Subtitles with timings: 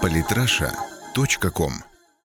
[0.00, 1.72] Политраша.ком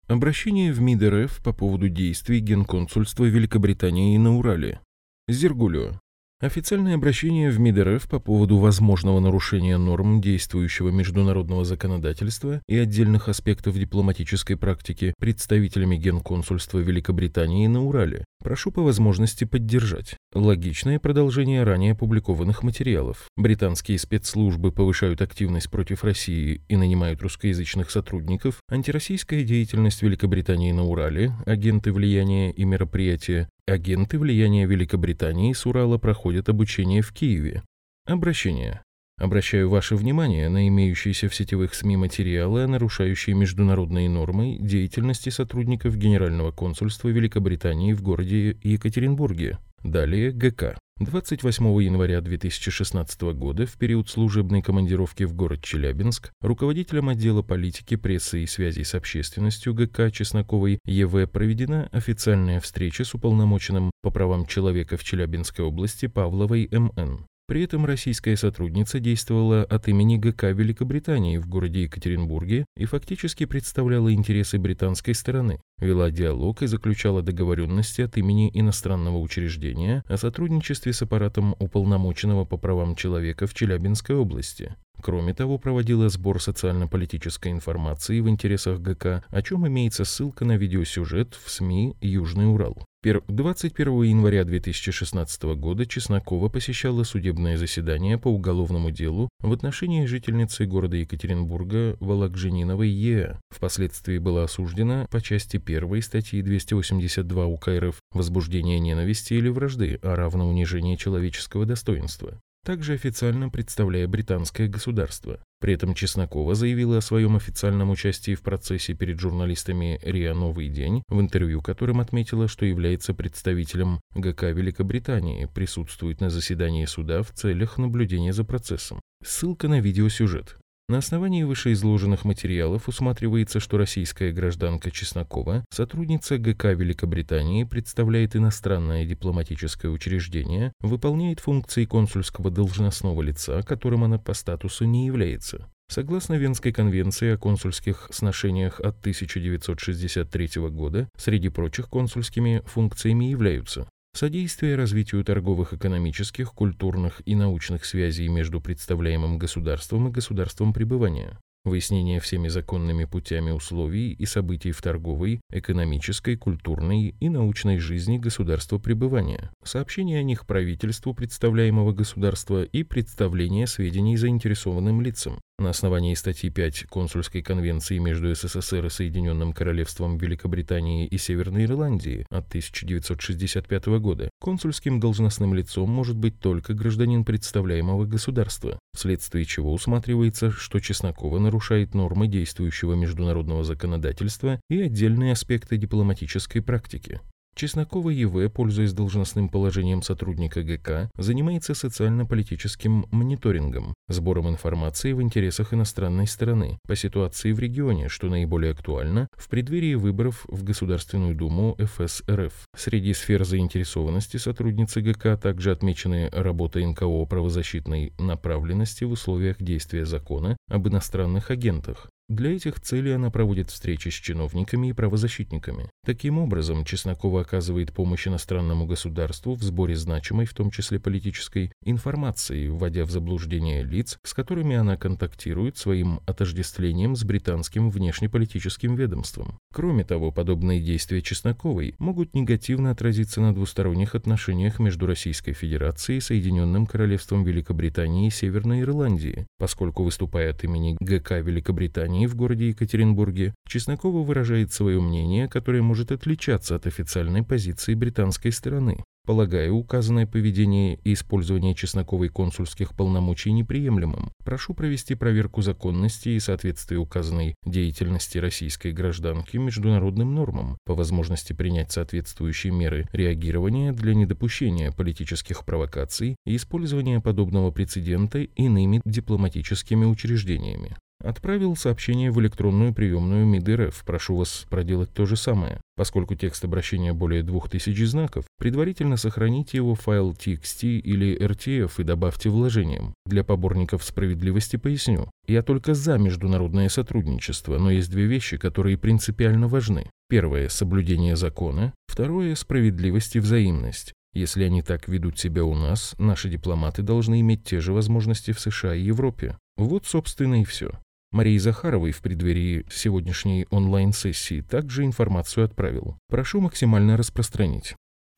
[0.07, 4.79] Обращение в МИД РФ по поводу действий Генконсульства Великобритании на Урале.
[5.27, 5.99] Зергулио.
[6.39, 13.27] Официальное обращение в МИД РФ по поводу возможного нарушения норм действующего международного законодательства и отдельных
[13.27, 18.23] аспектов дипломатической практики представителями Генконсульства Великобритании на Урале.
[18.43, 20.15] Прошу по возможности поддержать.
[20.31, 23.27] Логичное продолжение ранее опубликованных материалов.
[23.35, 28.59] Британские спецслужбы повышают активность против России и нанимают русскоязычных сотрудников.
[28.69, 36.49] Антироссийская деятельность Великобритании на Урале, агенты влияния и мероприятия, агенты влияния Великобритании с Урала проходят
[36.49, 37.63] обучение в Киеве.
[38.05, 38.81] Обращение.
[39.19, 46.51] Обращаю ваше внимание на имеющиеся в сетевых СМИ материалы, нарушающие международные нормы деятельности сотрудников Генерального
[46.51, 49.57] консульства Великобритании в городе Екатеринбурге.
[49.83, 50.77] Далее ГК.
[50.99, 58.43] 28 января 2016 года, в период служебной командировки в город Челябинск, руководителем отдела политики, прессы
[58.43, 64.95] и связей с общественностью ГК Чесноковой ЕВ проведена официальная встреча с уполномоченным по правам человека
[64.95, 67.25] в Челябинской области Павловой МН.
[67.47, 74.13] При этом российская сотрудница действовала от имени ГК Великобритании в городе Екатеринбурге и фактически представляла
[74.13, 81.01] интересы британской стороны, вела диалог и заключала договоренности от имени иностранного учреждения о сотрудничестве с
[81.01, 84.75] аппаратом уполномоченного по правам человека в Челябинской области.
[85.01, 91.33] Кроме того, проводила сбор социально-политической информации в интересах ГК, о чем имеется ссылка на видеосюжет
[91.35, 92.86] в СМИ «Южный Урал».
[93.03, 100.97] 21 января 2016 года Чеснокова посещала судебное заседание по уголовному делу в отношении жительницы города
[100.97, 103.39] Екатеринбурга Вологжениновой Е.
[103.49, 110.15] Впоследствии была осуждена по части 1 статьи 282 УК РФ «Возбуждение ненависти или вражды, а
[110.15, 115.39] равно унижение человеческого достоинства» также официально представляя британское государство.
[115.59, 121.01] При этом Чеснокова заявила о своем официальном участии в процессе перед журналистами РИА «Новый день»,
[121.07, 127.79] в интервью которым отметила, что является представителем ГК Великобритании, присутствует на заседании суда в целях
[127.79, 129.01] наблюдения за процессом.
[129.23, 130.57] Ссылка на видеосюжет.
[130.89, 139.91] На основании вышеизложенных материалов усматривается, что российская гражданка Чеснокова, сотрудница ГК Великобритании, представляет иностранное дипломатическое
[139.91, 145.69] учреждение, выполняет функции консульского должностного лица, которым она по статусу не является.
[145.89, 154.75] Согласно Венской конвенции о консульских сношениях от 1963 года, среди прочих консульскими функциями являются содействие
[154.75, 162.47] развитию торговых, экономических, культурных и научных связей между представляемым государством и государством пребывания, выяснение всеми
[162.47, 170.19] законными путями условий и событий в торговой, экономической, культурной и научной жизни государства пребывания, сообщение
[170.19, 177.41] о них правительству представляемого государства и представление сведений заинтересованным лицам, на основании статьи 5 Консульской
[177.41, 185.55] конвенции между СССР и Соединенным Королевством Великобритании и Северной Ирландии от 1965 года консульским должностным
[185.55, 192.93] лицом может быть только гражданин представляемого государства, вследствие чего усматривается, что Чеснокова нарушает нормы действующего
[192.93, 197.19] международного законодательства и отдельные аспекты дипломатической практики.
[197.57, 206.27] Чеснокова ЕВ, пользуясь должностным положением сотрудника ГК, занимается социально-политическим мониторингом, сбором информации в интересах иностранной
[206.27, 212.53] стороны по ситуации в регионе, что наиболее актуально в преддверии выборов в Государственную Думу ФСРФ.
[212.75, 220.57] Среди сфер заинтересованности сотрудницы ГК также отмечены работа НКО правозащитной направленности в условиях действия закона
[220.69, 225.89] об иностранных агентах, для этих целей она проводит встречи с чиновниками и правозащитниками.
[226.05, 232.67] Таким образом, Чеснокова оказывает помощь иностранному государству в сборе значимой, в том числе политической, информации,
[232.67, 239.57] вводя в заблуждение лиц, с которыми она контактирует своим отождествлением с британским внешнеполитическим ведомством.
[239.73, 246.87] Кроме того, подобные действия Чесноковой могут негативно отразиться на двусторонних отношениях между Российской Федерацией, Соединенным
[246.87, 253.53] Королевством Великобритании и Северной Ирландии, поскольку, выступая от имени ГК Великобритании, собрании в городе Екатеринбурге
[253.67, 259.03] Чеснокова выражает свое мнение, которое может отличаться от официальной позиции британской стороны.
[259.25, 264.31] Полагаю указанное поведение и использование Чесноковой консульских полномочий неприемлемым.
[264.45, 271.91] Прошу провести проверку законности и соответствия указанной деятельности российской гражданки международным нормам, по возможности принять
[271.91, 280.95] соответствующие меры реагирования для недопущения политических провокаций и использования подобного прецедента иными дипломатическими учреждениями.
[281.27, 284.05] Отправил сообщение в электронную приемную МИД РФ.
[284.05, 285.81] Прошу вас проделать то же самое.
[285.97, 292.03] Поскольку текст обращения более 2000 знаков, предварительно сохраните его в файл TXT или RTF и
[292.03, 293.13] добавьте вложением.
[293.25, 295.29] Для поборников справедливости поясню.
[295.45, 300.09] Я только за международное сотрудничество, но есть две вещи, которые принципиально важны.
[300.29, 301.93] Первое– соблюдение закона.
[302.07, 304.13] Второе– справедливость и взаимность.
[304.33, 308.61] Если они так ведут себя у нас, наши дипломаты должны иметь те же возможности в
[308.61, 309.57] США и Европе.
[309.75, 310.91] Вот, собственно, и все.
[311.31, 316.17] Марии Захаровой в преддверии сегодняшней онлайн-сессии также информацию отправил.
[316.29, 317.95] Прошу максимально распространить.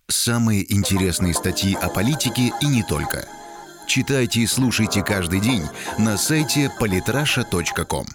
[0.08, 3.28] Самые интересные статьи о политике и не только.
[3.88, 5.64] Читайте и слушайте каждый день
[6.00, 8.06] на сайте polytrasha.com.